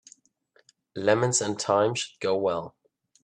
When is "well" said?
2.35-2.75